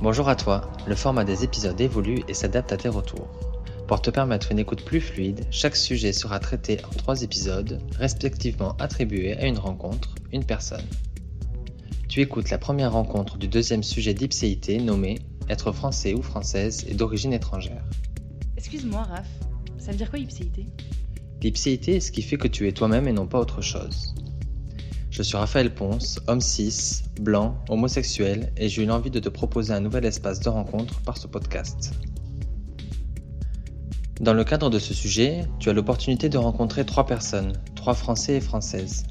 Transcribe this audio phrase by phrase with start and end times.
[0.00, 3.28] Bonjour à toi, le format des épisodes évolue et s'adapte à tes retours.
[3.86, 8.76] Pour te permettre une écoute plus fluide, chaque sujet sera traité en trois épisodes, respectivement
[8.78, 10.86] attribués à une rencontre, une personne.
[12.08, 15.18] Tu écoutes la première rencontre du deuxième sujet d'ipséité nommé
[15.48, 17.84] Être français ou française et d'origine étrangère.
[18.56, 19.28] Excuse-moi, Raph,
[19.78, 20.66] ça veut dire quoi ipséité?
[21.42, 24.14] L'ipséité est ce qui fait que tu es toi-même et non pas autre chose.
[25.12, 29.74] Je suis Raphaël Ponce, homme cis, blanc, homosexuel, et j'ai eu l'envie de te proposer
[29.74, 31.92] un nouvel espace de rencontre par ce podcast.
[34.22, 38.36] Dans le cadre de ce sujet, tu as l'opportunité de rencontrer trois personnes, trois Français
[38.36, 39.04] et Françaises.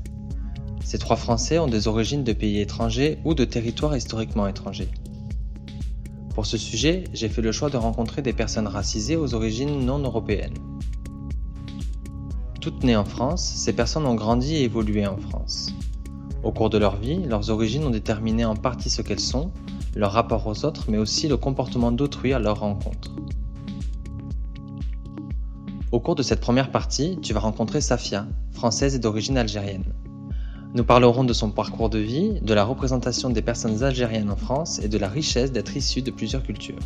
[0.84, 4.90] Ces trois Français ont des origines de pays étrangers ou de territoires historiquement étrangers.
[6.34, 10.00] Pour ce sujet, j'ai fait le choix de rencontrer des personnes racisées aux origines non
[10.00, 10.58] européennes.
[12.60, 15.76] Toutes nées en France, ces personnes ont grandi et évolué en France.
[16.44, 19.52] Au cours de leur vie, leurs origines ont déterminé en partie ce qu'elles sont,
[19.96, 23.12] leur rapport aux autres, mais aussi le comportement d'autrui à leur rencontre.
[25.92, 29.84] Au cours de cette première partie, tu vas rencontrer Safia, française et d'origine algérienne.
[30.74, 34.80] Nous parlerons de son parcours de vie, de la représentation des personnes algériennes en France
[34.80, 36.80] et de la richesse d'être issue de plusieurs cultures.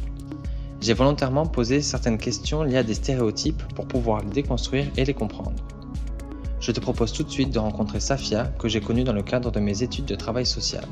[0.81, 5.13] J'ai volontairement posé certaines questions liées à des stéréotypes pour pouvoir les déconstruire et les
[5.13, 5.53] comprendre.
[6.66, 9.52] Je te propose tout de suite de rencontrer Safia, que j'ai connue dans le cadre
[9.52, 10.83] de mes études de travail social.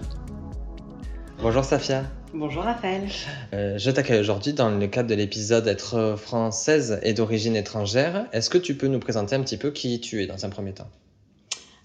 [1.41, 2.03] Bonjour Safia.
[2.31, 3.09] Bonjour Raphaël.
[3.53, 8.27] Euh, je t'accueille aujourd'hui dans le cadre de l'épisode Être française et d'origine étrangère.
[8.33, 10.73] Est-ce que tu peux nous présenter un petit peu qui tu es dans un premier
[10.73, 10.91] temps?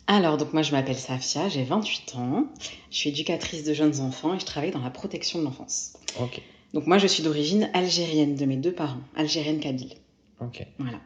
[0.06, 2.45] Alors, donc moi je m'appelle Safia, j'ai 28 ans,
[2.91, 5.95] je suis éducatrice de jeunes enfants et je travaille dans la protection de l'enfance.
[6.20, 6.42] Ok.
[6.75, 9.95] Donc moi je suis d'origine algérienne de mes deux parents, algérienne kabyle.
[10.41, 10.67] Ok.
[10.78, 10.98] Voilà.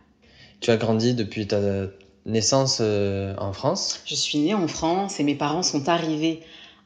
[0.58, 1.61] Tu as grandi depuis ta
[2.26, 6.42] naissance euh, en France Je suis née en France et mes parents sont arrivés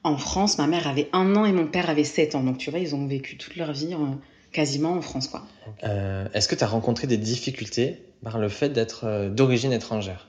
[0.06, 0.58] en France.
[0.58, 2.42] Ma mère avait un an et mon père avait 7 ans.
[2.44, 4.14] Donc tu vois, ils ont vécu toute leur vie euh,
[4.52, 5.28] quasiment en France.
[5.28, 5.44] quoi.
[5.84, 10.28] Euh, Est-ce que tu as rencontré des difficultés par le fait d'être euh, d'origine étrangère?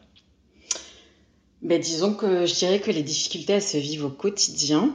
[1.61, 4.93] Ben, disons que je dirais que les difficultés, elles se vivent au quotidien.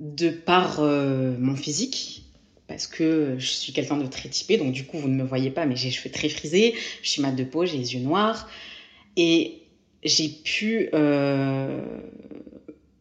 [0.00, 2.23] de par mon physique,
[2.66, 5.50] parce que je suis quelqu'un de très typé, donc du coup, vous ne me voyez
[5.50, 8.00] pas, mais j'ai les cheveux très frisés, je suis mat de peau, j'ai les yeux
[8.00, 8.48] noirs.
[9.16, 9.60] Et
[10.02, 11.80] j'ai pu euh,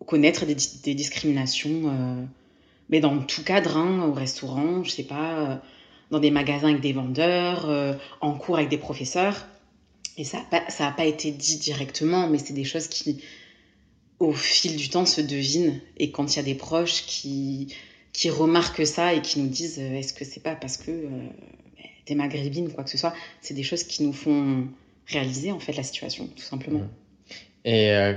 [0.06, 2.24] connaître des, di- des discriminations, euh,
[2.90, 5.56] mais dans tout cadre, hein, au restaurant, je sais pas, euh,
[6.12, 9.48] dans des magasins avec des vendeurs, en cours avec des professeurs.
[10.18, 10.46] Et ça
[10.80, 13.24] n'a pas été dit directement, mais c'est des choses qui,
[14.20, 15.80] au fil du temps, se devinent.
[15.98, 17.74] Et quand il y a des proches qui,
[18.14, 21.28] qui remarquent ça et qui nous disent euh, est-ce que c'est pas parce que euh,
[22.06, 24.68] t'es maghrébine ou quoi que ce soit, c'est des choses qui nous font
[25.08, 26.80] réaliser en fait la situation, tout simplement.
[26.80, 26.90] Mhm.
[27.66, 28.14] Et euh,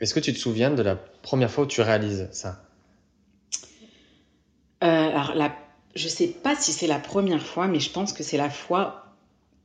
[0.00, 2.64] est-ce que tu te souviens de la première fois où tu réalises ça?
[4.82, 5.56] Euh, alors, la,
[5.94, 9.14] je sais pas si c'est la première fois, mais je pense que c'est la fois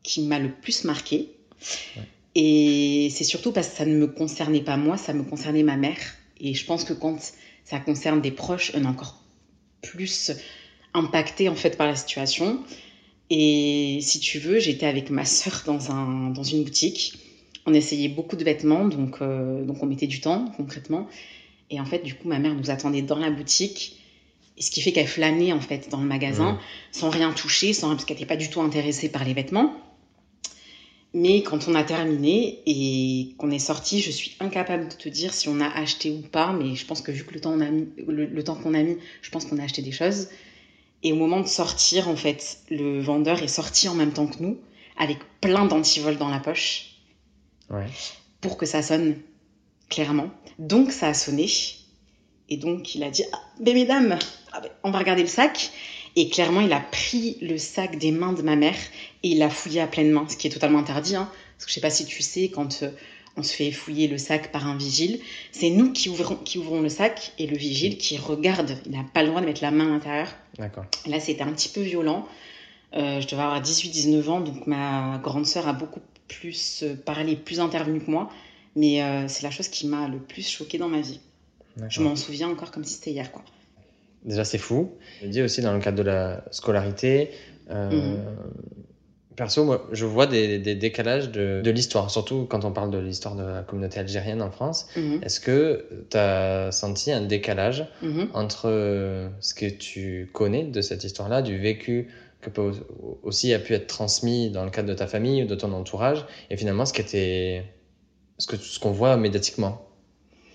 [0.04, 1.30] qui m'a le plus marquée.
[1.96, 2.04] Ouais.
[2.36, 5.78] Et c'est surtout parce que ça ne me concernait pas moi, ça me concernait ma
[5.78, 5.98] mère.
[6.40, 7.18] Et je pense que quand
[7.66, 9.22] ça concerne des proches, on est encore
[9.82, 10.32] plus
[10.94, 12.60] impacté en fait par la situation.
[13.30, 17.14] Et si tu veux, j'étais avec ma sœur dans, un, dans une boutique.
[17.66, 21.08] On essayait beaucoup de vêtements, donc, euh, donc on mettait du temps concrètement.
[21.70, 23.98] Et en fait, du coup, ma mère nous attendait dans la boutique.
[24.58, 26.60] Et ce qui fait qu'elle flânait en fait dans le magasin
[26.92, 29.74] sans rien toucher, sans, parce qu'elle n'était pas du tout intéressée par les vêtements.
[31.14, 35.34] Mais quand on a terminé et qu'on est sorti, je suis incapable de te dire
[35.34, 37.62] si on a acheté ou pas, mais je pense que vu que le temps, on
[37.62, 40.28] a mis, le, le temps qu'on a mis, je pense qu'on a acheté des choses.
[41.02, 44.42] Et au moment de sortir, en fait, le vendeur est sorti en même temps que
[44.44, 44.60] nous,
[44.98, 46.86] avec plein d'antivols dans la poche,
[47.72, 47.86] Ouais.
[48.42, 49.16] pour que ça sonne
[49.90, 50.30] clairement.
[50.60, 51.48] Donc ça a sonné.
[52.50, 54.18] Et donc il a dit ah, ben mesdames,
[54.52, 55.72] ah on va regarder le sac.
[56.20, 58.76] Et clairement, il a pris le sac des mains de ma mère
[59.24, 61.16] et il l'a fouillé à pleine main, ce qui est totalement interdit.
[61.16, 62.92] Hein, parce que je sais pas si tu sais, quand euh,
[63.38, 65.22] on se fait fouiller le sac par un vigile,
[65.54, 68.78] c'est nous qui ouvrons, qui ouvrons le sac et le vigile qui regarde.
[68.86, 70.28] Il n'a pas le droit de mettre la main à l'intérieur.
[70.58, 70.84] D'accord.
[71.08, 72.28] Là, c'était un petit peu violent.
[72.96, 77.38] Euh, je devais avoir 18-19 ans, donc ma grande sœur a beaucoup plus euh, parlé,
[77.38, 78.30] plus intervenu que moi.
[78.76, 81.22] Mais euh, c'est la chose qui m'a le plus choquée dans ma vie.
[81.88, 83.32] Je m'en souviens encore comme si c'était hier.
[83.32, 83.42] Quoi.
[84.24, 84.92] Déjà, c'est fou.
[85.22, 87.30] Je dis aussi dans le cadre de la scolarité.
[87.70, 88.20] euh, Mhm.
[89.36, 92.98] Perso, moi, je vois des, des décalages de, de l'histoire, surtout quand on parle de
[92.98, 94.88] l'histoire de la communauté algérienne en France.
[94.98, 98.28] Mhm, Est-ce que tu as senti un décalage mhm.
[98.34, 102.10] entre euh, ce que tu connais de cette histoire-là, du vécu
[102.42, 102.72] que peut
[103.24, 106.26] aussi a pu être transmis dans le cadre de ta famille ou de ton entourage,
[106.50, 107.64] et finalement ce qui était,
[108.40, 109.86] ce que ce qu'on voit médiatiquement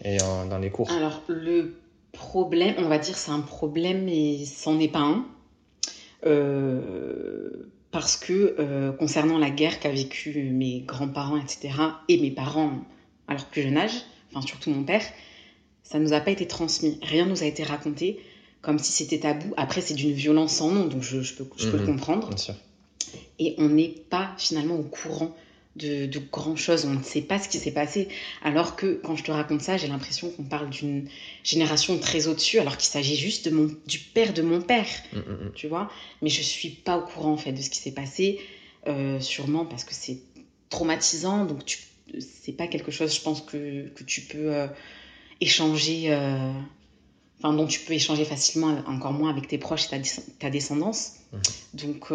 [0.05, 0.91] et en- dans les cours?
[0.91, 1.75] Alors, le
[2.15, 5.27] problème, on va dire c'est un problème, mais c'en est pas un.
[6.27, 7.51] Euh,
[7.91, 11.71] parce que euh, concernant la guerre qu'a vécu mes grands-parents, etc.,
[12.09, 12.73] et mes parents
[13.29, 13.93] à leur plus jeune âge,
[14.33, 15.03] enfin surtout mon père,
[15.83, 16.99] ça nous a pas été transmis.
[17.03, 18.19] Rien nous a été raconté
[18.63, 19.53] comme si c'était tabou.
[19.59, 21.87] Après, c'est d'une violence sans nom, donc je, peux, je peux le Mhm.
[21.87, 22.29] comprendre.
[22.29, 22.55] Bien sûr.
[23.39, 25.35] Et on n'est pas finalement au courant
[25.77, 26.85] de, de grand chose.
[26.85, 28.09] On ne sait pas ce qui s'est passé.
[28.43, 31.09] Alors que quand je te raconte ça, j'ai l'impression qu'on parle d'une
[31.43, 35.19] génération très au-dessus, alors qu'il s'agit juste de mon, du père de mon père, Mm,
[35.19, 35.53] mm, mm.
[35.55, 35.91] tu vois?
[36.23, 38.41] Mais je suis pas au courant en fait de ce qui s'est passé,
[38.87, 40.19] euh, sûrement parce que c'est
[40.71, 41.45] traumatisant.
[41.45, 41.79] Donc tu,
[42.21, 44.67] c'est pas quelque chose, je pense que, que tu peux euh,
[45.41, 46.05] échanger.
[46.13, 46.53] euh,
[47.43, 49.97] Enfin, dont tu peux échanger facilement, encore moins avec tes proches et ta,
[50.39, 51.15] ta descendance.
[51.75, 52.11] Donc,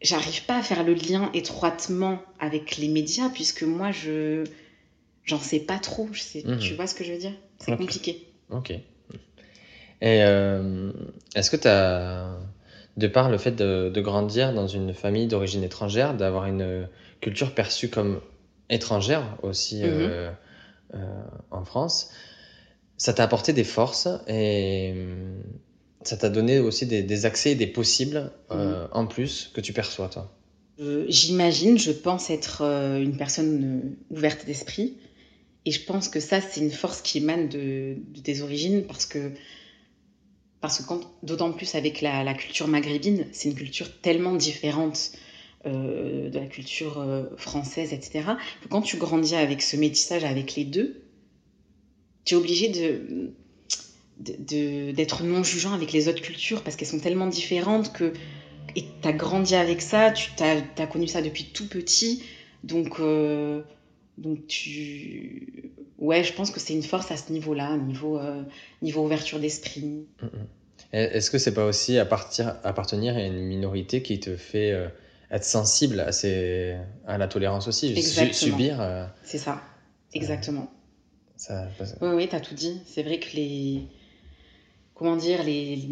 [0.00, 4.44] j'arrive pas à faire le lien étroitement avec les médias puisque moi je
[5.24, 6.08] j'en sais pas trop.
[6.12, 6.58] Je sais Mhm.
[6.58, 7.34] tu vois ce que je veux dire?
[7.58, 8.26] C'est compliqué.
[8.50, 8.70] Ok.
[8.70, 8.82] Et
[10.22, 10.92] euh,
[11.34, 12.38] est-ce que tu as,
[12.96, 16.88] de par le fait de, de grandir dans une famille d'origine étrangère, d'avoir une
[17.20, 18.20] culture perçue comme
[18.70, 20.30] étrangère aussi euh,
[20.94, 20.98] euh,
[21.50, 22.10] en France,
[22.96, 25.40] ça t'a apporté des forces et euh,
[26.02, 29.72] ça t'a donné aussi des, des accès et des possibles euh, en plus que tu
[29.72, 30.32] perçois, toi?
[30.80, 34.94] Euh, j'imagine je pense être euh, une personne ouverte d'esprit.
[35.64, 39.06] Et je pense que ça c'est une force qui émane de, de tes origines parce
[39.06, 39.32] que
[40.60, 45.12] parce que d'autant plus avec la, la culture maghrébine c'est une culture tellement différente
[45.64, 47.04] de la culture
[47.36, 48.24] française etc
[48.62, 51.02] que quand tu grandis avec ce métissage avec les deux
[52.24, 53.32] tu es obligé de-
[54.18, 58.12] d'être non jugeant avec les autres cultures parce qu'elles sont tellement différentes que
[58.76, 62.22] et tu as grandi avec ça, tu as, connu ça depuis tout petit,
[62.64, 63.62] donc, euh,
[64.18, 65.72] donc tu...
[65.98, 68.42] Ouais, je pense que c'est une force à ce niveau-là, niveau, euh,
[68.82, 70.06] niveau ouverture d'esprit.
[70.92, 74.86] Est-ce que c'est pas aussi à partir, appartenir à une minorité qui te fait euh,
[75.30, 76.76] être sensible à, ces,
[77.06, 78.32] à la tolérance aussi Exactement.
[78.32, 79.60] Subir, C'est ça,
[80.14, 80.70] exactement.
[81.36, 81.68] ça,
[82.00, 82.80] Oui, oui, t'as tout dit.
[82.86, 83.88] C'est vrai que les...
[84.98, 85.88] Comment dire, les,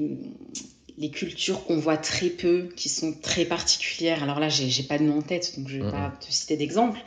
[0.98, 4.98] les cultures qu'on voit très peu, qui sont très particulières, alors là, j'ai j'ai pas
[4.98, 6.98] de nom en tête, donc je vais pas te citer d'exemple,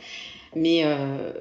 [0.56, 1.32] mais euh,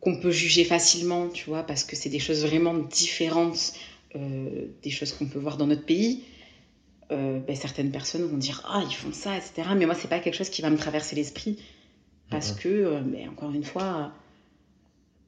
[0.00, 3.74] qu'on peut juger facilement, tu vois, parce que c'est des choses vraiment différentes
[4.16, 6.24] euh, des choses qu'on peut voir dans notre pays.
[7.12, 10.20] Euh, ben, certaines personnes vont dire ah ils font ça etc mais moi c'est pas
[10.20, 11.58] quelque chose qui va me traverser l'esprit.
[12.28, 14.12] Parce que euh, ben, encore une fois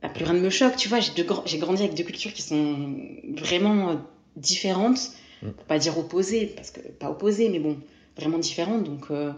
[0.01, 0.99] bah, plus rien ne me choque tu vois.
[1.01, 2.99] J'ai grandi avec deux cultures qui sont
[3.37, 4.01] vraiment
[4.37, 5.11] différentes.
[5.43, 7.77] Pour pas dire opposées parce que pas opposées mais bon
[8.17, 9.33] vraiment différentes donc euh,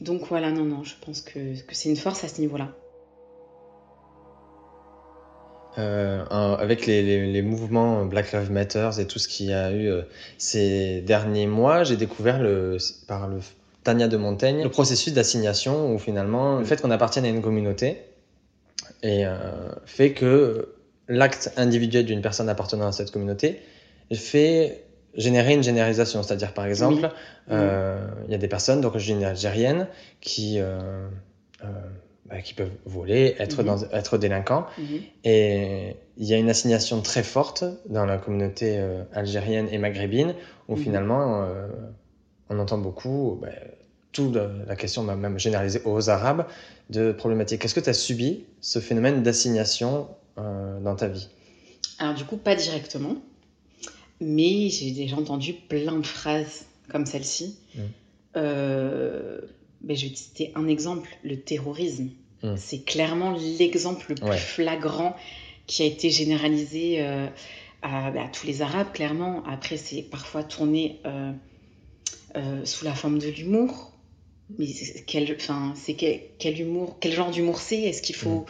[0.00, 2.72] donc voilà non non je pense que, que c'est une force à ce niveau là
[5.78, 9.70] Euh, avec les, les- les mouvements Black Lives Matter et tout ce qu'il y a
[9.72, 10.02] eu euh,
[10.38, 13.40] ces derniers mois, j'ai découvert le, par le
[13.84, 17.98] Tania de Montaigne le processus d'assignation où finalement le fait qu'on appartienne à une communauté
[19.02, 20.75] et, euh, fait que
[21.08, 23.60] l'acte individuel d'une personne appartenant à cette communauté
[24.14, 26.22] fait générer une généralisation.
[26.22, 27.10] C'est-à-dire par exemple,
[27.50, 29.86] euh, il y a des personnes d'origine algérienne
[30.20, 31.08] qui, euh,
[31.64, 31.66] euh,
[32.26, 33.66] bah, qui peuvent voler, être, Mhm.
[33.66, 34.66] dans, être délinquants.
[34.78, 35.00] Mhm.
[35.24, 38.78] Et il y a une assignation très forte dans la communauté
[39.12, 40.34] algérienne et maghrébine
[40.68, 40.82] où Mhm.
[40.82, 41.46] finalement
[42.50, 43.48] on entend beaucoup, bah,
[44.12, 46.46] toute la- question m'a même généralisée aux Arabes,
[46.90, 47.64] de problématiques.
[47.64, 51.28] Est-ce que tu as subi ce phénomène d'assignation dans ta vie
[51.98, 53.16] Alors du coup, pas directement,
[54.20, 57.56] mais j'ai déjà entendu plein de phrases comme celle-ci.
[57.74, 57.80] Mm.
[58.36, 59.40] Euh,
[59.80, 62.08] ben, je vais te citer un exemple, le terrorisme.
[62.42, 62.54] Mm.
[62.56, 64.36] C'est clairement l'exemple le plus Ouais.
[64.36, 65.16] flagrant
[65.66, 67.26] qui a été généralisé euh,
[67.82, 69.42] à, ben, à tous les Arabes, clairement.
[69.46, 71.32] Après, c'est parfois tourné euh,
[72.36, 73.92] euh, sous la forme de l'humour.
[74.58, 74.68] Mais
[75.06, 77.80] quel, quel, quel humour, quel genre d'humour c'est?
[77.80, 78.46] Est-ce qu'il faut,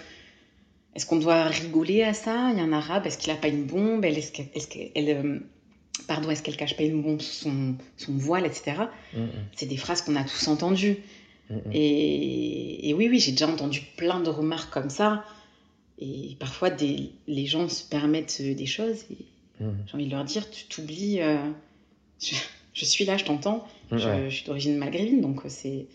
[0.97, 2.51] est-ce qu'on doit rigoler à ça?
[2.53, 4.05] Il y a un arabe, est-ce qu'il a pas une bombe?
[4.05, 5.39] Elle, Est-ce qu'elle, est-ce qu'elle, euh,
[6.09, 8.73] pardon, est-ce qu'elle cache pas une bombe sous son, son voile, etc.
[9.55, 10.97] C'est des phrases qu'on a tous entendues.
[11.73, 15.25] Et, et oui, oui, j'ai déjà entendu plein de remarques comme ça.
[15.99, 19.05] Et parfois, des, les gens se permettent euh, des choses.
[19.11, 19.17] Et
[19.61, 21.21] j'ai envie de leur dire, tu t'oublies.
[21.21, 21.37] euh,
[22.23, 22.35] je,
[22.73, 23.67] je suis là, je t'entends.
[23.93, 25.87] Je, suis d'origine maghrébine, donc c'est,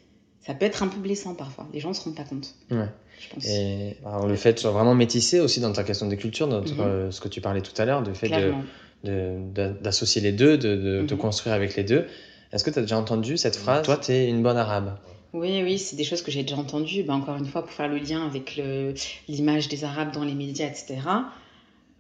[0.45, 1.67] ça peut être un peu blessant parfois.
[1.74, 2.53] Les gens ne se rendent pas compte.
[2.71, 2.88] Ouais.
[3.19, 3.45] Je pense.
[3.48, 6.79] Et alors, le fait de vraiment métisser aussi dans ta question des cultures, dans Mhm.
[6.79, 8.63] euh, ce que tu parlais tout à l'heure, du fait de, Clairement.
[9.03, 11.19] de- d'associer les deux, de, de te Mhm.
[11.19, 12.07] construire avec les deux.
[12.51, 14.98] Est-ce que tu as déjà entendu cette phrase Toi, tu es une bonne arabe.
[15.33, 17.03] Oui, oui, c'est des choses que j'ai déjà entendues.
[17.03, 18.93] Ben, encore une fois, pour faire le lien avec le-
[19.29, 20.98] l'image des Arabes dans les médias, etc.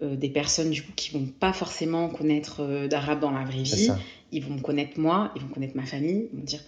[0.03, 3.61] euh, des personnes du coup qui vont pas forcément connaître euh, d'arabe dans la vraie
[3.61, 3.89] vie.
[4.31, 6.61] Ils vont me connaître moi, ils vont connaître ma famille, ils vont dire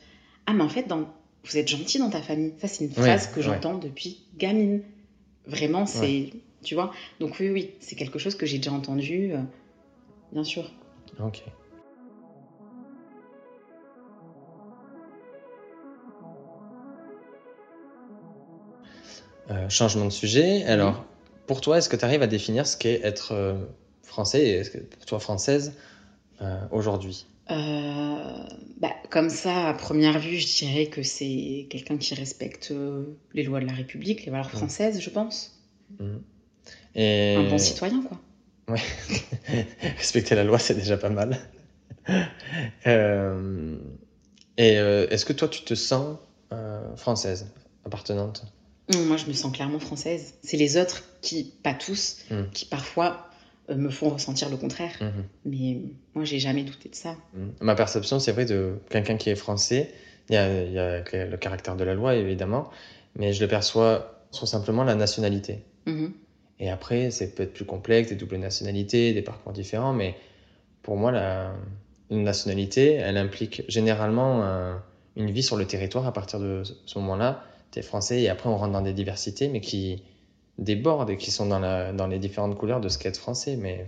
[0.46, 1.08] ah mais en fait dans...
[1.44, 2.54] vous êtes gentil dans ta famille.
[2.60, 4.82] Ça c'est une phrase que j'entends depuis gamine.
[5.46, 6.30] Vraiment c'est
[6.64, 6.92] tu vois.
[7.20, 9.42] Donc oui oui c'est quelque chose que j'ai déjà entendu, euh,
[10.32, 10.72] bien sûr.
[11.20, 11.44] Ok.
[19.70, 20.64] changement de sujet.
[20.66, 21.06] Alors,
[21.48, 23.56] pour toi, est-ce que tu arrives à définir ce qu'est être euh,
[24.04, 25.74] français et pour toi française
[26.42, 27.26] euh, aujourd'hui?
[27.28, 32.74] euh, bah, Comme ça, à première vue, je dirais que c'est quelqu'un qui respecte
[33.34, 34.58] les lois de la République, les valeurs mmh.
[34.58, 35.60] françaises, je pense.
[36.00, 36.18] Mmh.
[36.96, 37.36] Et...
[37.36, 38.20] Un bon citoyen, quoi.
[38.70, 38.82] Ouais.
[39.98, 41.38] Respecter la loi, c'est déjà pas mal.
[42.08, 42.22] et
[44.58, 46.18] est-ce que toi, tu te sens
[46.96, 47.48] française,
[47.86, 48.46] appartenante?
[48.92, 50.34] Moi, je me sens clairement française.
[50.44, 52.44] C'est les autres qui, pas tous, mm.
[52.54, 53.33] qui parfois euh,
[53.70, 54.94] me font ressentir le contraire.
[55.00, 55.24] Mm-hmm.
[55.46, 55.78] Mais
[56.14, 57.16] moi, j'ai jamais douté de ça.
[57.34, 57.48] Mm.
[57.62, 59.92] Ma perception, c'est vrai, de quelqu'un qui est français,
[60.30, 62.70] il y, a, le caractère de la loi, évidemment,
[63.16, 65.64] mais je le perçois sur simplement la nationalité.
[65.86, 66.12] Mm-hmm.
[66.60, 70.16] Et après, c'est peut-être plus complexe, des doubles nationalités, des parcours différents, mais
[70.82, 71.54] pour moi, la,
[72.10, 74.44] une nationalité, elle implique généralement
[75.16, 77.44] une vie sur le territoire à partir de ce moment-là
[77.82, 80.04] français et après on rentre dans des diversités, mais qui
[80.58, 83.56] débordent et qui sont dans, la, dans les différentes couleurs de être français.
[83.56, 83.88] Mais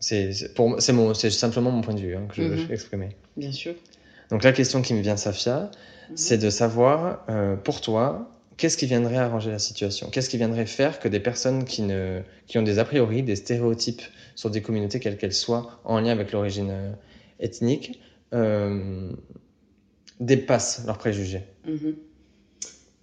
[0.00, 2.72] c'est simplement mon point de vue hein, que je veux mhm.
[2.72, 3.08] exprimer.
[3.36, 3.74] Bien sûr.
[4.30, 5.70] Donc la question qui me vient, Safia,
[6.10, 6.16] mhm.
[6.16, 10.10] c'est de savoir, euh, pour toi, qu'est-ce qui viendrait arranger la situation?
[10.10, 13.36] Qu'est-ce qui viendrait faire que des personnes qui, ne, qui ont des a priori, des
[13.36, 14.02] stéréotypes
[14.34, 16.92] sur des communautés, quelles qu'elles soient, en lien avec l'origine euh,
[17.40, 18.00] ethnique,
[18.34, 19.10] euh,
[20.20, 21.42] dépassent leurs préjugés?
[21.66, 21.96] Mhm.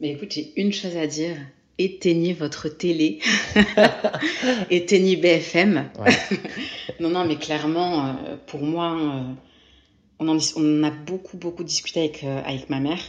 [0.02, 1.38] Mais écoute, j'ai une chose à dire.
[1.77, 3.20] Éteignez votre télé.
[4.70, 5.89] Éteignez BFM.
[7.01, 9.34] non, non, mais clairement, euh, pour moi, euh,
[10.20, 13.01] on, en, on a beaucoup, beaucoup discuté avec, euh, avec ma mère.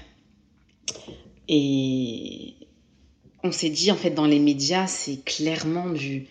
[1.48, 2.54] Et
[3.44, 6.26] on s'est dit, en fait, dans les médias, c'est clairement du,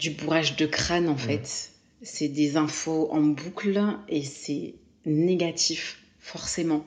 [0.00, 1.70] du bourrage de crâne, en fait.
[2.02, 4.74] C'est des infos en boucle et c'est
[5.06, 6.84] négatif, forcément.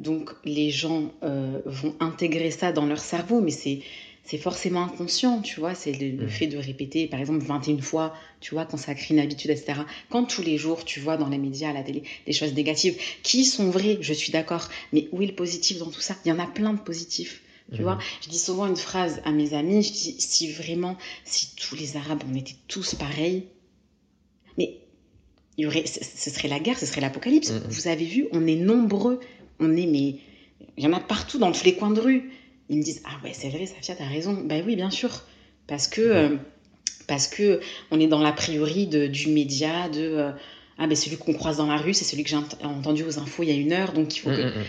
[0.00, 3.80] Donc les gens euh, vont intégrer ça dans leur cerveau, mais c'est
[4.22, 5.74] c'est forcément inconscient, tu vois.
[5.74, 6.28] C'est le, mm.
[6.28, 9.80] fait de répéter, par exemple, 21 fois, tu vois, quand ça crée une habitude, etc.
[10.08, 12.96] Quand tous les jours, tu vois dans les médias, à la télé, des choses négatives,
[13.22, 16.16] qui sont vraies, je suis d'accord, mais où est le positif dans tout ça?
[16.24, 17.42] Il y en a plein de positifs.
[17.72, 17.82] Tu mm.
[17.82, 21.74] vois, je dis souvent une phrase à mes amis, je dis, si vraiment, si tous
[21.74, 23.46] les Arabes, on était tous pareils,
[24.56, 24.78] mais
[25.58, 27.50] il y aurait, ce serait la guerre, ce serait l'apocalypse.
[27.50, 29.20] Mm, Vous avez vu, on est nombreux
[29.60, 30.16] on est, mais
[30.76, 32.30] il y en a partout dans tous les coins de rue.
[32.68, 34.32] Ils me disent, ah ouais, c'est vrai, Safia, t'as raison.
[34.44, 35.10] Ben oui, bien sûr.
[35.66, 36.36] Parce que, euh,
[37.06, 40.30] parce que on est dans l'a priori de, du média, de, euh,
[40.78, 43.42] ah ben celui qu'on croise dans la rue, c'est celui que j'ai entendu aux infos
[43.42, 44.64] il y a une heure, donc il faut, mm, mm, mm.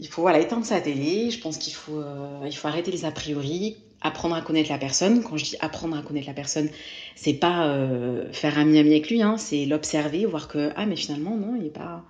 [0.00, 1.30] il faut voilà, éteindre sa télé.
[1.30, 4.78] Je pense qu'il faut, euh, il faut arrêter les a priori, apprendre à connaître la
[4.78, 5.22] personne.
[5.22, 6.68] Quand je dis apprendre à connaître la personne,
[7.14, 7.86] c'est pas
[8.32, 11.70] faire ami-ami avec lui, hein, c'est l'observer, voir que, ah mais finalement, non, il n'est
[11.70, 12.04] pas...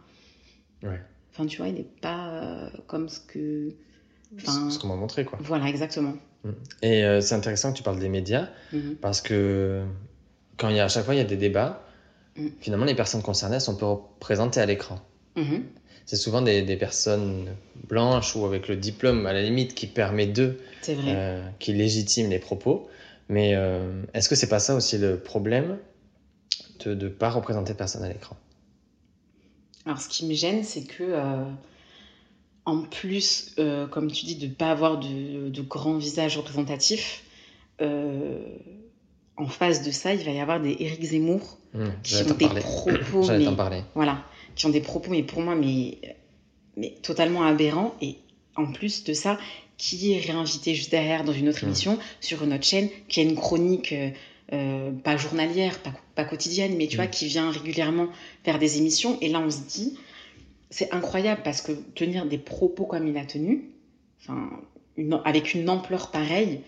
[0.82, 1.00] Ouais
[1.36, 3.74] Enfin, tu vois, il n'est pas euh, comme ce que.
[4.36, 5.38] Enfin, ce qu'on m'a montré, quoi.
[5.42, 6.14] Voilà, exactement.
[6.44, 6.50] Mm.
[6.80, 8.96] Et euh, c'est intéressant que tu parles des médias, mm-hmm.
[8.96, 9.84] parce que
[10.56, 11.84] quand il y a, à chaque fois il y a des débats,
[12.36, 12.46] mm.
[12.60, 14.98] finalement, les personnes concernées sont peu représentées à l'écran.
[15.36, 15.60] Mm-hmm.
[16.06, 17.54] C'est souvent des, des, personnes
[17.86, 22.38] blanches ou avec le diplôme, à la limite, qui permet d'eux, euh, qui légitime les
[22.38, 22.88] propos.
[23.28, 23.56] Mais
[24.14, 25.78] est-ce que c'est pas ça aussi le problème
[26.84, 28.36] de ne pas représenter personne à l'écran?
[29.86, 31.44] Alors, ce qui me gêne, c'est que, euh,
[32.64, 37.22] en plus, euh, comme tu dis, de ne pas avoir de, de grands visages représentatifs,
[37.80, 38.40] euh,
[39.36, 42.48] en face de ça, il va y avoir des Éric Zemmour mmh, qui ont des
[42.48, 43.46] propos, mais,
[43.94, 44.24] voilà,
[44.56, 45.98] qui ont des propos, mais pour moi, mais,
[46.76, 47.94] mais totalement aberrants.
[48.00, 48.16] Et
[48.56, 49.38] en plus de ça,
[49.76, 51.68] qui est réinvité juste derrière dans une autre mmh.
[51.68, 53.94] émission sur une autre chaîne, qui a une chronique
[54.52, 55.78] euh, pas journalière,
[56.14, 57.10] pas, quotidienne, mais tu vois, mm.
[57.10, 58.08] qui vient régulièrement
[58.44, 59.18] faire des émissions.
[59.20, 59.98] Et là, on se dit,
[60.70, 63.70] c'est incroyable parce que tenir des propos comme il a tenu,
[64.20, 64.50] enfin,
[65.24, 66.60] avec une ampleur pareille,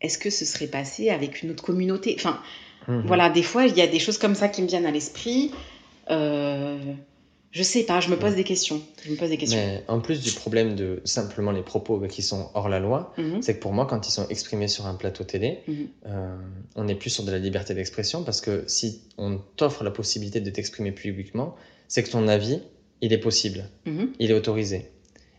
[0.00, 2.14] est-ce que ce serait passé avec une autre communauté?
[2.16, 2.40] Enfin,
[2.88, 3.06] mm-hmm.
[3.06, 5.50] voilà, des fois, il y a des choses comme ça qui me viennent à l'esprit.
[6.10, 6.78] Euh,
[7.56, 8.82] je sais pas, je me pose des questions.
[9.02, 9.58] Je me pose des questions.
[9.58, 13.40] Mais en plus du problème de simplement les propos qui sont hors la loi, mhm.
[13.40, 15.88] c'est que pour moi, quand ils sont exprimés sur un plateau télé, mhm.
[16.04, 16.36] euh,
[16.74, 20.40] on n'est plus sur de la liberté d'expression parce que si on t'offre la possibilité
[20.40, 21.56] de t'exprimer publiquement,
[21.88, 22.60] c'est que ton avis,
[23.00, 24.12] il est possible, mhm.
[24.18, 24.90] il est autorisé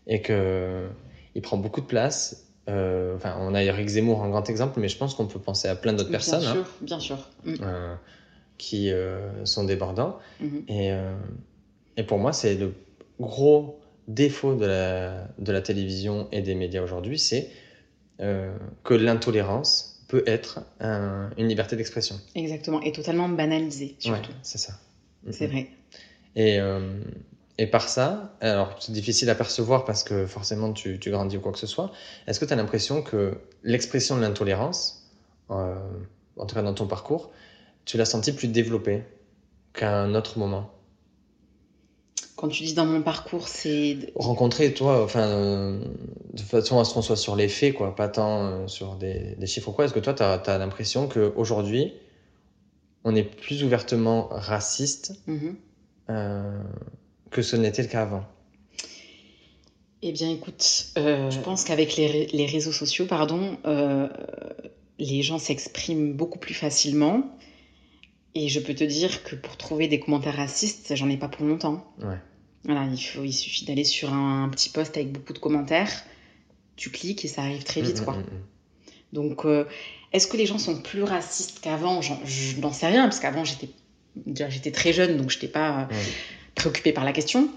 [0.08, 0.88] et que
[1.36, 4.88] il prend beaucoup de place euh, enfin, on a Eric Zemmour en grand exemple, mais
[4.88, 6.40] je pense qu'on peut penser à plein d'autres personnes.
[6.40, 7.28] Bien hein, sûr, bien sûr.
[7.44, 7.54] Mm.
[7.62, 7.94] euh,
[8.58, 8.90] qui
[9.44, 10.18] sont débordants.
[10.66, 10.90] Et,
[11.98, 12.72] et pour moi, c'est le
[13.20, 13.78] gros
[14.08, 17.50] défaut de la, de la télévision et des médias aujourd'hui, c'est
[18.20, 22.18] euh, que l'intolérance peut être un- une liberté d'expression.
[22.34, 22.80] Exactement.
[22.82, 24.32] Et totalement banalisé, Ouais, surtout.
[24.42, 24.74] c'est ça.
[25.30, 25.68] C'est vrai.
[26.36, 27.00] Et, euh,
[27.58, 31.40] et par ça, alors c'est difficile à percevoir parce que forcément tu, tu grandis ou
[31.40, 31.90] quoi que ce soit,
[32.26, 35.10] est-ce que tu as l'impression que l'expression de l'intolérance,
[35.50, 35.74] euh,
[36.36, 37.30] en tout cas dans ton parcours,
[37.84, 39.02] tu l'as senti plus développée
[39.74, 40.70] qu'à un autre moment?
[42.38, 43.98] Quand tu dis dans mon parcours, c'est.
[44.14, 45.80] rencontrer, toi, enfin, euh,
[46.34, 49.34] de façon à ce qu'on soit sur les faits, quoi, pas tant euh, sur des,
[49.36, 49.86] des chiffres ou quoi.
[49.86, 51.94] Est-ce que toi, tu as, l'impression qu'aujourd'hui,
[53.02, 55.56] on est plus ouvertement raciste Mhm.
[56.10, 56.62] euh,
[57.32, 58.22] que ce n'était le cas avant?
[60.02, 63.58] Eh bien, écoute, je pense qu'avec les, les réseaux sociaux, pardon,
[65.00, 67.24] les gens s'expriment beaucoup plus facilement.
[68.40, 71.44] Et je peux te dire que pour trouver des commentaires racistes, j'en ai pas pour
[71.44, 71.84] longtemps.
[72.00, 72.14] Ouais.
[72.62, 75.90] Voilà, il, faut, il suffit d'aller sur un, petit post avec beaucoup de commentaires,
[76.76, 78.14] tu cliques et ça arrive très vite, Mm, quoi.
[78.14, 78.24] mm, mm,
[79.12, 79.64] Donc, euh,
[80.12, 82.00] est-ce que les gens sont plus racistes qu'avant?
[82.00, 83.70] Je n'en sais rien, parce qu'avant, j'étais
[84.14, 85.96] déjà j'étais très jeune, donc je n'étais pas euh, mm.
[86.54, 87.48] Préoccupée par la question.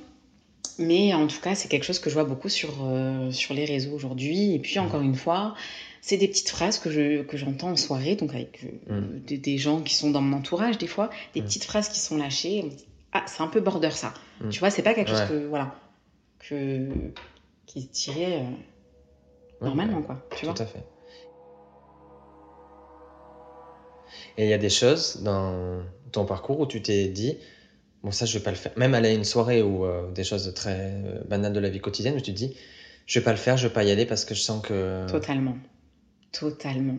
[0.79, 3.65] Mais en tout cas, c'est quelque chose que je vois beaucoup sur, euh, sur les
[3.65, 4.55] réseaux aujourd'hui.
[4.55, 5.53] Et puis, encore une fois,
[6.01, 9.19] c'est des petites phrases que je- que j'entends en soirée, donc avec euh, Mm.
[9.21, 11.45] des, des gens qui sont dans mon entourage, des fois, des Mm.
[11.45, 12.61] petites phrases qui sont lâchées.
[12.65, 14.13] On se dit, ah, c'est un peu border ça.
[14.41, 14.49] Mm.
[14.49, 15.27] Tu vois, c'est pas quelque chose Ouais.
[15.27, 15.75] que, voilà,
[16.39, 16.89] que,
[17.67, 18.43] qui se tirait euh,
[19.61, 20.25] Ouais, normalement, ouais, quoi.
[20.31, 20.83] Tu Tout vois à fait.
[24.37, 27.37] Et il y a des choses dans ton parcours où tu t'es dit,
[28.03, 28.71] bon, ça, je vais pas le faire.
[28.75, 30.93] Même aller à une soirée ou euh, des choses très
[31.27, 32.55] banales de la vie quotidienne où tu te dis,
[33.05, 35.05] je vais pas le faire, je vais pas y aller parce que je sens que.
[35.09, 35.55] Totalement.
[36.31, 36.97] Totalement.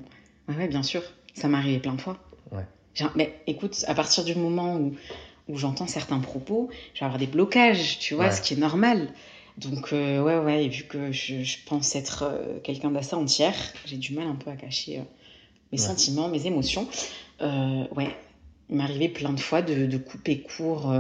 [0.49, 1.03] Ouais, ouais, bien sûr.
[1.35, 2.17] Ça m'est arrivé plein de fois.
[2.51, 2.67] Ouais.
[3.15, 4.95] Mais écoute, à partir du moment où,
[5.49, 8.33] où j'entends certains propos, je vais avoir des blocages, tu vois, Ouais.
[8.33, 9.09] ce qui est normal.
[9.59, 13.55] Donc, euh, ouais, ouais, et vu que je, je pense être euh, quelqu'un d'assez entière,
[13.87, 15.03] j'ai du mal un peu à cacher euh,
[15.73, 15.87] mes Ouais.
[15.87, 16.87] sentiments, mes émotions.
[17.41, 18.15] Euh, ouais,
[18.71, 20.93] il m'est arrivé plein de fois de, de couper court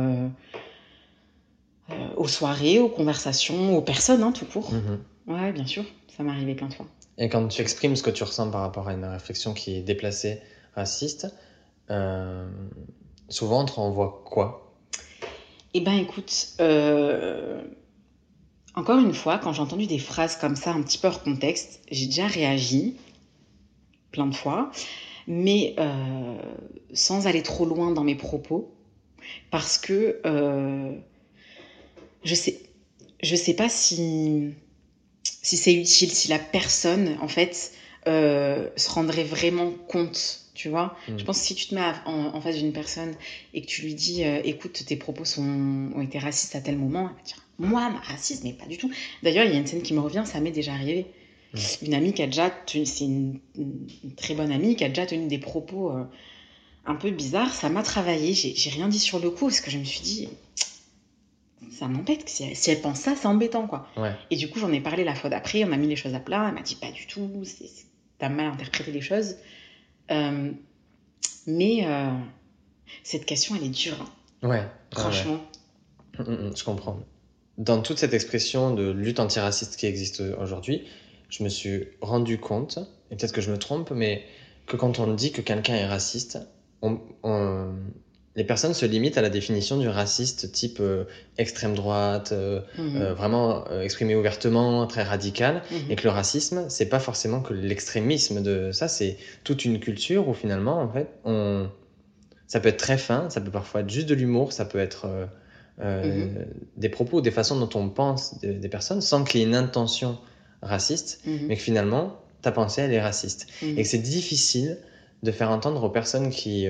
[2.16, 4.72] aux soirées, aux conversations, aux personnes, hein, tout court.
[4.72, 4.98] Mhm.
[5.26, 5.84] Ouais, bien sûr,
[6.16, 6.86] ça m'est arrivé plein de fois.
[7.18, 9.82] Et quand tu exprimes ce que tu ressens par rapport à une réflexion qui est
[9.82, 10.40] déplacée,
[10.74, 11.26] raciste,
[11.90, 12.48] euh,
[13.28, 14.74] souvent on te renvoie quoi?
[15.74, 17.62] Eh ben écoute, euh,
[18.74, 21.82] encore une fois, quand j'ai entendu des phrases comme ça, un petit peu hors contexte,
[21.90, 22.96] j'ai déjà réagi
[24.10, 24.70] plein de fois,
[25.26, 26.36] mais euh,
[26.92, 28.74] sans aller trop loin dans mes propos,
[29.50, 30.20] parce que
[32.24, 32.60] je sais,
[33.22, 34.54] je sais pas si
[35.22, 37.72] si c'est utile, si la personne en fait
[38.06, 40.38] euh, se rendrait vraiment compte.
[40.54, 41.18] Tu vois, Mm.
[41.18, 43.14] je pense que si tu te mets à- en, en face d'une personne
[43.54, 46.76] et que tu lui dis euh, écoute tes propos sont, ont été racistes à tel
[46.76, 48.90] moment elle va dire moi ma raciste mais pas du tout
[49.22, 51.06] d'ailleurs il y a une scène qui me revient ça m'est déjà arrivé
[51.54, 51.58] Mm.
[51.86, 54.88] une amie qui a déjà tenu c'est une, une- une très bonne amie qui a
[54.88, 56.04] déjà tenu des propos euh,
[56.86, 59.70] un peu bizarres ça m'a travaillé j'ai j'ai rien dit sur le coup parce que
[59.70, 60.28] je me suis dit
[61.70, 64.12] ça m'embête si, elle- si elle pense ça c'est embêtant quoi Ouais.
[64.30, 66.20] et du coup j'en ai parlé la fois d'après on a mis les choses à
[66.20, 67.30] plat elle m'a dit pas du tout
[68.18, 69.36] t'as mal interprété les choses
[70.10, 70.50] Euh,
[71.46, 72.10] mais euh,
[73.04, 73.96] cette question elle est dure
[74.42, 74.48] hein.
[74.48, 74.62] Ouais.
[74.92, 75.40] Franchement,
[76.18, 76.98] Mm, mm, mm, je comprends.
[77.56, 80.84] Dans toute cette expression de lutte antiraciste qui existe aujourd'hui,
[81.30, 82.78] je me suis rendu compte,
[83.10, 84.24] et peut-être que je me trompe, mais
[84.66, 86.38] que quand on dit que quelqu'un est raciste,
[86.82, 87.72] on- on-
[88.34, 91.04] les personnes se limitent à la définition du raciste type euh,
[91.38, 92.96] extrême droite, euh, Mhm.
[92.96, 95.90] euh, vraiment exprimé ouvertement, très radical, Mhm.
[95.90, 100.28] et que le racisme, c'est pas forcément que l'extrémisme de ça, c'est toute une culture
[100.28, 101.68] où finalement, en fait, on...
[102.46, 105.06] ça peut être très fin, ça peut parfois être juste de l'humour, ça peut être
[105.78, 106.46] Mhm.
[106.76, 109.54] des propos, des façons dont on pense des, des personnes, sans qu'il y ait une
[109.54, 110.18] intention
[110.62, 113.46] raciste, mais que finalement, ta pensée, elle est raciste.
[113.62, 114.78] Et que c'est difficile
[115.22, 116.66] de faire entendre aux personnes qui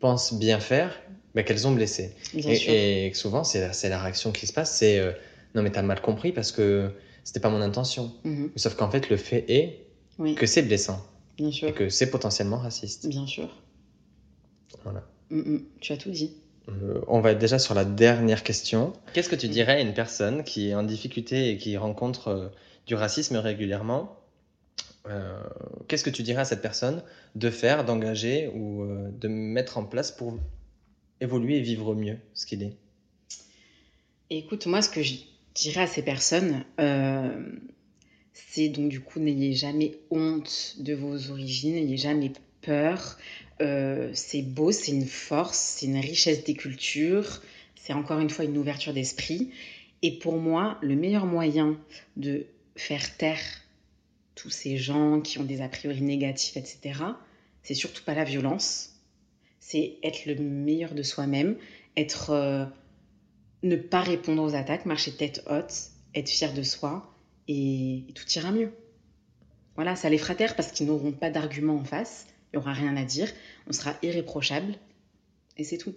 [0.00, 0.98] pensent bien faire
[1.34, 2.14] bah, qu'elles ont blessé.
[2.34, 2.72] Bien Et, sûr.
[2.72, 5.12] et que souvent, c'est la, c'est la réaction qui se passe, c'est euh,
[5.54, 6.90] non mais t'as mal compris parce que
[7.24, 8.12] c'était pas mon intention.
[8.24, 8.50] Mhm.
[8.56, 9.84] Sauf qu'en fait, le fait est
[10.18, 11.04] Oui, que c'est blessant
[11.36, 13.06] bien et que c'est potentiellement raciste.
[13.08, 13.48] Bien sûr.
[14.84, 15.06] Voilà.
[15.30, 15.64] Mhm.
[15.80, 16.32] Tu as tout dit.
[16.68, 18.92] Euh, on va être déjà sur la dernière question.
[19.12, 22.48] Qu'est-ce que tu dirais à une personne qui est en difficulté et qui rencontre euh,
[22.86, 24.16] du racisme régulièrement
[25.06, 25.42] Euh,
[25.88, 27.02] Qu'est-ce que tu dirais à cette personne
[27.34, 30.38] de faire, d'engager ou euh, de mettre en place pour
[31.20, 32.76] évoluer et vivre mieux ce qu'il est?
[34.30, 35.14] Écoute, moi, ce que je
[35.54, 37.42] dirais à ces personnes, euh,
[38.34, 42.32] C'est donc du coup, n'ayez jamais honte de vos origines, n'ayez jamais
[42.62, 43.18] peur.
[44.14, 47.42] C'est beau, c'est une force, c'est une richesse des cultures,
[47.74, 49.50] c'est encore une fois une ouverture d'esprit.
[50.02, 51.78] Et pour moi, le meilleur moyen
[52.16, 53.40] de faire taire
[54.34, 57.02] tous ces gens qui ont des a priori négatifs, etc.,
[57.62, 59.00] c'est surtout pas la violence,
[59.58, 61.56] c'est être le meilleur de soi-même,
[61.96, 62.64] être euh,
[63.62, 65.74] ne pas répondre aux attaques, marcher tête haute,
[66.14, 67.14] être fier de soi
[67.48, 68.72] et, tout ira mieux.
[69.76, 72.72] Voilà, ça les fera taire parce qu'ils n'auront pas d'arguments en face, il n'y aura
[72.72, 73.30] rien à dire,
[73.66, 74.74] on sera irréprochable
[75.56, 75.94] et c'est tout.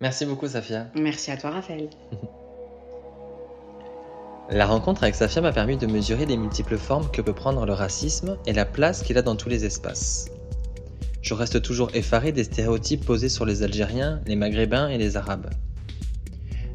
[0.00, 0.90] Merci beaucoup Safia.
[0.94, 1.90] Merci à toi Raphaël.
[4.50, 7.72] La rencontre avec Safia m'a permis de mesurer les multiples formes que peut prendre le
[7.72, 10.26] racisme et la place qu'il a dans tous les espaces.
[11.22, 15.48] Je reste toujours effaré des stéréotypes posés sur les Algériens, les Maghrébins et les Arabes.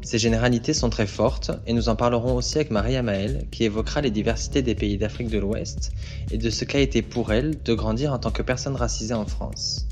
[0.02, 4.00] Ces généralités sont très fortes et nous en parlerons aussi avec Maria Maël qui évoquera
[4.00, 5.92] les diversités des pays d'Afrique de l'Ouest
[6.30, 9.26] et de ce qu'a été pour elle de grandir en tant que personne racisée en
[9.26, 9.86] France.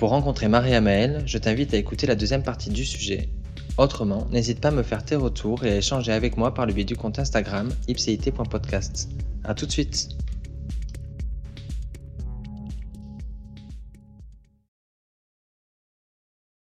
[0.00, 3.28] Pour rencontrer Maria Maël, je t'invite à écouter la deuxième partie du sujet.
[3.78, 6.72] Autrement, n'hésite pas à me faire tes retours et à échanger avec moi par le
[6.72, 9.08] biais du compte Instagram ipcit.podcast.
[9.44, 10.08] A tout de suite